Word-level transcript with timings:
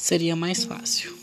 Seria 0.00 0.34
mais 0.34 0.64
fácil. 0.64 1.14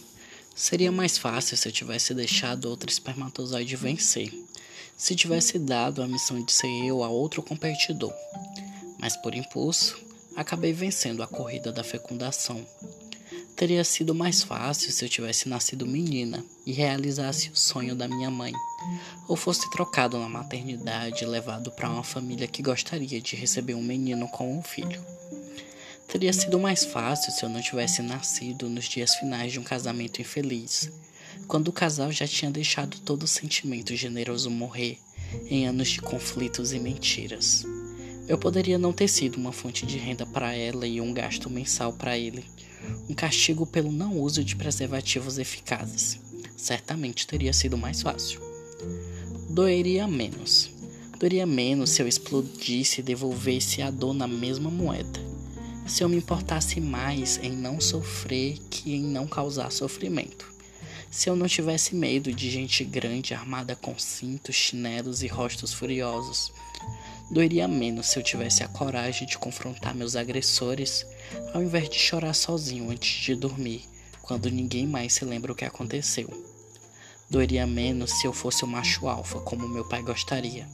Seria 0.55 0.91
mais 0.91 1.17
fácil 1.17 1.57
se 1.57 1.67
eu 1.67 1.71
tivesse 1.71 2.13
deixado 2.13 2.69
outro 2.69 2.91
espermatozoide 2.91 3.75
vencer. 3.75 4.31
Se 4.95 5.15
tivesse 5.15 5.57
dado 5.57 6.03
a 6.03 6.07
missão 6.07 6.39
de 6.43 6.53
ser 6.53 6.67
eu 6.85 7.03
a 7.03 7.09
outro 7.09 7.41
competidor. 7.41 8.13
Mas 8.99 9.17
por 9.17 9.33
impulso, 9.33 9.97
acabei 10.35 10.73
vencendo 10.73 11.23
a 11.23 11.27
corrida 11.27 11.71
da 11.71 11.83
fecundação. 11.83 12.63
Teria 13.55 13.83
sido 13.83 14.13
mais 14.13 14.43
fácil 14.43 14.91
se 14.91 15.03
eu 15.03 15.09
tivesse 15.09 15.49
nascido 15.49 15.87
menina 15.87 16.45
e 16.63 16.71
realizasse 16.71 17.49
o 17.49 17.55
sonho 17.55 17.95
da 17.95 18.07
minha 18.07 18.29
mãe, 18.29 18.53
ou 19.27 19.35
fosse 19.35 19.67
trocado 19.71 20.19
na 20.19 20.29
maternidade 20.29 21.23
e 21.23 21.27
levado 21.27 21.71
para 21.71 21.89
uma 21.89 22.03
família 22.03 22.47
que 22.47 22.61
gostaria 22.61 23.19
de 23.19 23.35
receber 23.35 23.73
um 23.73 23.83
menino 23.83 24.27
como 24.27 24.55
um 24.55 24.61
filho. 24.61 25.03
Teria 26.07 26.31
sido 26.31 26.57
mais 26.57 26.85
fácil 26.85 27.33
se 27.33 27.43
eu 27.43 27.49
não 27.49 27.61
tivesse 27.61 28.01
nascido 28.01 28.69
nos 28.69 28.85
dias 28.85 29.15
finais 29.15 29.51
de 29.51 29.59
um 29.59 29.63
casamento 29.63 30.21
infeliz, 30.21 30.89
quando 31.49 31.67
o 31.67 31.73
casal 31.73 32.09
já 32.13 32.25
tinha 32.25 32.49
deixado 32.49 32.97
todo 33.01 33.23
o 33.23 33.27
sentimento 33.27 33.93
generoso 33.93 34.49
morrer 34.49 34.99
em 35.49 35.67
anos 35.67 35.89
de 35.89 36.01
conflitos 36.01 36.71
e 36.71 36.79
mentiras. 36.79 37.65
Eu 38.25 38.37
poderia 38.37 38.77
não 38.77 38.93
ter 38.93 39.09
sido 39.09 39.35
uma 39.35 39.51
fonte 39.51 39.85
de 39.85 39.97
renda 39.97 40.25
para 40.25 40.53
ela 40.53 40.87
e 40.87 41.01
um 41.01 41.13
gasto 41.13 41.49
mensal 41.49 41.91
para 41.91 42.17
ele, 42.17 42.45
um 43.09 43.13
castigo 43.13 43.65
pelo 43.65 43.91
não 43.91 44.17
uso 44.17 44.45
de 44.45 44.55
preservativos 44.55 45.37
eficazes. 45.37 46.21
Certamente 46.55 47.27
teria 47.27 47.51
sido 47.51 47.77
mais 47.77 48.01
fácil. 48.01 48.39
Doeria 49.49 50.07
menos. 50.07 50.71
Doeria 51.19 51.45
menos 51.45 51.89
se 51.89 52.01
eu 52.01 52.07
explodisse 52.07 53.01
e 53.01 53.03
devolvesse 53.03 53.81
a 53.81 53.91
dor 53.91 54.13
na 54.13 54.27
mesma 54.27 54.71
moeda 54.71 55.26
se 55.87 56.03
eu 56.03 56.09
me 56.09 56.17
importasse 56.17 56.81
mais 56.81 57.37
em 57.41 57.51
não 57.51 57.79
sofrer 57.79 58.57
que 58.69 58.93
em 58.93 59.01
não 59.01 59.25
causar 59.25 59.71
sofrimento. 59.71 60.51
Se 61.09 61.29
eu 61.29 61.35
não 61.35 61.47
tivesse 61.47 61.95
medo 61.95 62.33
de 62.33 62.51
gente 62.51 62.83
grande 62.83 63.33
armada 63.33 63.75
com 63.75 63.97
cintos, 63.97 64.55
chinelos 64.55 65.23
e 65.23 65.27
rostos 65.27 65.71
furiosos. 65.71 66.51
Doeria 67.31 67.67
menos 67.67 68.07
se 68.07 68.19
eu 68.19 68.23
tivesse 68.23 68.63
a 68.63 68.67
coragem 68.67 69.25
de 69.25 69.37
confrontar 69.37 69.95
meus 69.95 70.15
agressores, 70.15 71.05
ao 71.53 71.63
invés 71.63 71.89
de 71.89 71.97
chorar 71.97 72.33
sozinho 72.33 72.91
antes 72.91 73.23
de 73.23 73.35
dormir, 73.35 73.83
quando 74.21 74.51
ninguém 74.51 74.85
mais 74.85 75.13
se 75.13 75.23
lembra 75.23 75.51
o 75.53 75.55
que 75.55 75.65
aconteceu. 75.65 76.29
Doeria 77.29 77.65
menos 77.65 78.11
se 78.11 78.27
eu 78.27 78.33
fosse 78.33 78.63
o 78.63 78.67
macho 78.67 79.07
alfa, 79.07 79.39
como 79.39 79.67
meu 79.67 79.85
pai 79.85 80.01
gostaria. 80.01 80.67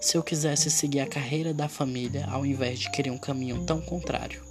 Se 0.00 0.16
eu 0.16 0.22
quisesse 0.22 0.70
seguir 0.70 1.00
a 1.00 1.06
carreira 1.06 1.52
da 1.52 1.68
família 1.68 2.26
ao 2.30 2.46
invés 2.46 2.78
de 2.78 2.90
querer 2.90 3.10
um 3.10 3.18
caminho 3.18 3.64
tão 3.64 3.80
contrário. 3.82 4.49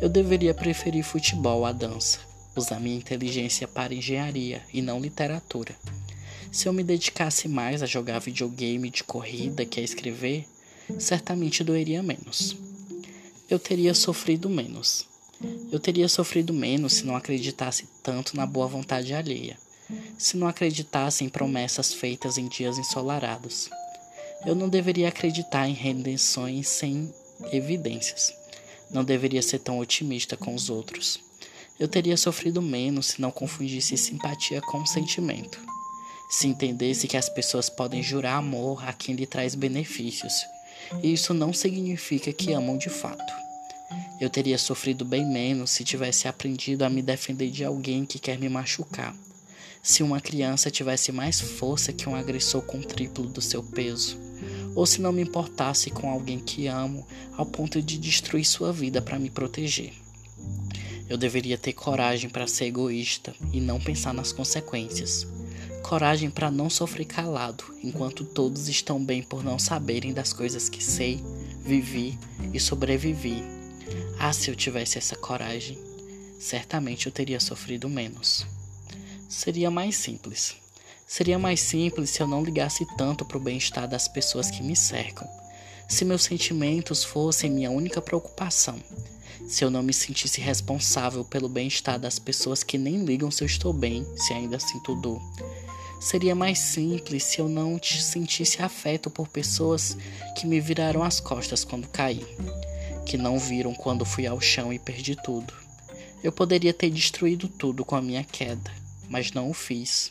Eu 0.00 0.08
deveria 0.08 0.54
preferir 0.54 1.04
futebol 1.04 1.64
à 1.64 1.72
dança, 1.72 2.20
usar 2.56 2.80
minha 2.80 2.96
inteligência 2.96 3.66
para 3.66 3.94
engenharia 3.94 4.62
e 4.72 4.80
não 4.80 5.00
literatura. 5.00 5.74
Se 6.52 6.68
eu 6.68 6.72
me 6.72 6.84
dedicasse 6.84 7.48
mais 7.48 7.82
a 7.82 7.86
jogar 7.86 8.20
videogame 8.20 8.90
de 8.90 9.02
corrida 9.02 9.64
que 9.64 9.80
a 9.80 9.82
escrever, 9.82 10.46
certamente 10.98 11.64
doeria 11.64 12.02
menos. 12.02 12.56
Eu 13.50 13.58
teria 13.58 13.94
sofrido 13.94 14.48
menos. 14.48 15.06
Eu 15.70 15.80
teria 15.80 16.08
sofrido 16.08 16.52
menos 16.52 16.94
se 16.94 17.04
não 17.04 17.16
acreditasse 17.16 17.88
tanto 18.02 18.36
na 18.36 18.46
boa 18.46 18.66
vontade 18.66 19.12
alheia, 19.12 19.58
se 20.16 20.36
não 20.36 20.46
acreditasse 20.46 21.24
em 21.24 21.28
promessas 21.28 21.92
feitas 21.92 22.38
em 22.38 22.48
dias 22.48 22.78
ensolarados. 22.78 23.68
Eu 24.46 24.54
não 24.54 24.68
deveria 24.68 25.08
acreditar 25.08 25.68
em 25.68 25.74
redenções 25.74 26.68
sem 26.68 27.12
evidências. 27.52 28.43
Não 28.90 29.04
deveria 29.04 29.42
ser 29.42 29.58
tão 29.58 29.78
otimista 29.78 30.36
com 30.36 30.54
os 30.54 30.70
outros. 30.70 31.20
Eu 31.78 31.88
teria 31.88 32.16
sofrido 32.16 32.62
menos 32.62 33.06
se 33.06 33.20
não 33.20 33.30
confundisse 33.30 33.96
simpatia 33.96 34.60
com 34.60 34.86
sentimento. 34.86 35.60
Se 36.30 36.46
entendesse 36.46 37.08
que 37.08 37.16
as 37.16 37.28
pessoas 37.28 37.68
podem 37.68 38.02
jurar 38.02 38.36
amor 38.36 38.86
a 38.88 38.92
quem 38.92 39.14
lhe 39.14 39.26
traz 39.26 39.54
benefícios, 39.54 40.34
e 41.02 41.12
isso 41.12 41.34
não 41.34 41.52
significa 41.52 42.32
que 42.32 42.52
amam 42.52 42.78
de 42.78 42.88
fato. 42.88 43.32
Eu 44.20 44.30
teria 44.30 44.58
sofrido 44.58 45.04
bem 45.04 45.24
menos 45.24 45.70
se 45.70 45.84
tivesse 45.84 46.28
aprendido 46.28 46.82
a 46.82 46.90
me 46.90 47.02
defender 47.02 47.50
de 47.50 47.64
alguém 47.64 48.06
que 48.06 48.18
quer 48.18 48.38
me 48.38 48.48
machucar. 48.48 49.14
Se 49.82 50.02
uma 50.02 50.20
criança 50.20 50.70
tivesse 50.70 51.12
mais 51.12 51.40
força 51.40 51.92
que 51.92 52.08
um 52.08 52.14
agressor 52.14 52.62
com 52.62 52.80
triplo 52.80 53.26
do 53.26 53.40
seu 53.40 53.62
peso 53.62 54.18
ou 54.74 54.86
se 54.86 55.00
não 55.00 55.12
me 55.12 55.22
importasse 55.22 55.90
com 55.90 56.10
alguém 56.10 56.38
que 56.38 56.66
amo 56.66 57.06
ao 57.36 57.46
ponto 57.46 57.80
de 57.80 57.98
destruir 57.98 58.44
sua 58.44 58.72
vida 58.72 59.00
para 59.00 59.18
me 59.18 59.30
proteger. 59.30 59.92
Eu 61.08 61.18
deveria 61.18 61.58
ter 61.58 61.72
coragem 61.72 62.30
para 62.30 62.46
ser 62.46 62.66
egoísta 62.66 63.34
e 63.52 63.60
não 63.60 63.78
pensar 63.78 64.14
nas 64.14 64.32
consequências. 64.32 65.26
Coragem 65.82 66.30
para 66.30 66.50
não 66.50 66.70
sofrer 66.70 67.04
calado 67.04 67.64
enquanto 67.82 68.24
todos 68.24 68.68
estão 68.68 69.04
bem 69.04 69.22
por 69.22 69.44
não 69.44 69.58
saberem 69.58 70.14
das 70.14 70.32
coisas 70.32 70.68
que 70.68 70.82
sei, 70.82 71.22
vivi 71.60 72.18
e 72.52 72.58
sobrevivi. 72.58 73.42
Ah, 74.18 74.32
se 74.32 74.50
eu 74.50 74.56
tivesse 74.56 74.96
essa 74.96 75.14
coragem, 75.14 75.78
certamente 76.38 77.06
eu 77.06 77.12
teria 77.12 77.38
sofrido 77.38 77.88
menos. 77.88 78.46
Seria 79.28 79.70
mais 79.70 79.96
simples. 79.96 80.63
Seria 81.06 81.38
mais 81.38 81.60
simples 81.60 82.10
se 82.10 82.22
eu 82.22 82.26
não 82.26 82.42
ligasse 82.42 82.86
tanto 82.96 83.24
para 83.24 83.36
o 83.36 83.40
bem-estar 83.40 83.86
das 83.86 84.08
pessoas 84.08 84.50
que 84.50 84.62
me 84.62 84.74
cercam. 84.74 85.28
Se 85.86 86.04
meus 86.04 86.22
sentimentos 86.24 87.04
fossem 87.04 87.50
minha 87.50 87.70
única 87.70 88.00
preocupação. 88.00 88.78
Se 89.46 89.62
eu 89.62 89.70
não 89.70 89.82
me 89.82 89.92
sentisse 89.92 90.40
responsável 90.40 91.24
pelo 91.24 91.48
bem-estar 91.48 91.98
das 91.98 92.18
pessoas 92.18 92.62
que 92.62 92.78
nem 92.78 93.04
ligam 93.04 93.30
se 93.30 93.44
eu 93.44 93.46
estou 93.46 93.72
bem, 93.72 94.06
se 94.16 94.32
ainda 94.32 94.58
sinto 94.58 94.94
dor. 94.94 95.20
Seria 96.00 96.34
mais 96.34 96.58
simples 96.58 97.24
se 97.24 97.38
eu 97.38 97.48
não 97.48 97.78
sentisse 97.82 98.62
afeto 98.62 99.10
por 99.10 99.28
pessoas 99.28 99.96
que 100.36 100.46
me 100.46 100.60
viraram 100.60 101.02
as 101.02 101.20
costas 101.20 101.64
quando 101.64 101.88
caí, 101.88 102.24
que 103.06 103.16
não 103.16 103.38
viram 103.38 103.74
quando 103.74 104.04
fui 104.04 104.26
ao 104.26 104.40
chão 104.40 104.72
e 104.72 104.78
perdi 104.78 105.14
tudo. 105.16 105.52
Eu 106.22 106.32
poderia 106.32 106.72
ter 106.72 106.90
destruído 106.90 107.48
tudo 107.48 107.84
com 107.84 107.94
a 107.94 108.02
minha 108.02 108.24
queda, 108.24 108.72
mas 109.08 109.32
não 109.32 109.50
o 109.50 109.54
fiz. 109.54 110.10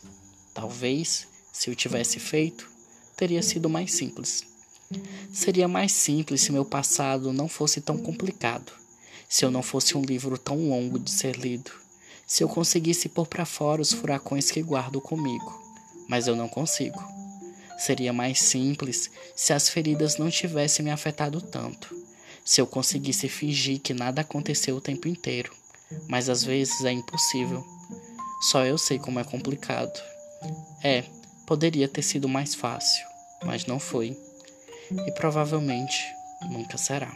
Talvez, 0.54 1.28
se 1.52 1.70
eu 1.70 1.76
tivesse 1.76 2.20
feito, 2.20 2.70
teria 3.18 3.42
sido 3.42 3.70
mais 3.70 3.94
simples. 3.94 4.44
Seria 5.32 5.68
mais 5.68 5.92
simples 5.92 6.42
se 6.42 6.52
meu 6.52 6.64
passado 6.64 7.34
não 7.34 7.48
fosse 7.48 7.82
tão 7.82 7.98
complicado, 7.98 8.72
se 9.28 9.44
eu 9.44 9.50
não 9.50 9.64
fosse 9.64 9.98
um 9.98 10.02
livro 10.02 10.38
tão 10.38 10.70
longo 10.70 11.00
de 11.00 11.10
ser 11.10 11.36
lido, 11.36 11.72
se 12.28 12.44
eu 12.44 12.50
conseguisse 12.50 13.10
pôr 13.10 13.26
para 13.26 13.46
fora 13.46 13.82
os 13.82 13.92
furacões 13.92 14.52
que 14.52 14.62
guardo 14.62 15.02
comigo, 15.02 15.62
mas 16.08 16.28
eu 16.28 16.36
não 16.36 16.48
consigo. 16.48 17.04
Seria 17.78 18.14
mais 18.14 18.40
simples 18.40 19.10
se 19.36 19.54
as 19.54 19.68
feridas 19.68 20.18
não 20.18 20.30
tivessem 20.30 20.86
me 20.86 20.92
afetado 20.92 21.42
tanto, 21.42 21.96
se 22.46 22.62
eu 22.62 22.68
conseguisse 22.68 23.28
fingir 23.28 23.80
que 23.80 23.94
nada 23.94 24.22
aconteceu 24.22 24.76
o 24.76 24.82
tempo 24.82 25.08
inteiro, 25.08 25.52
mas 26.08 26.30
às 26.30 26.44
vezes 26.44 26.84
é 26.86 26.92
impossível. 26.92 27.66
Só 28.42 28.66
eu 28.66 28.78
sei 28.78 29.00
como 29.00 29.20
é 29.20 29.24
complicado. 29.24 30.13
É, 30.84 31.04
poderia 31.46 31.88
ter 31.88 32.02
sido 32.02 32.28
mais 32.28 32.56
fácil, 32.56 33.06
mas 33.44 33.66
não 33.66 33.80
foi. 33.80 34.18
E 35.08 35.12
provavelmente 35.12 36.14
nunca 36.50 36.78
será. 36.78 37.14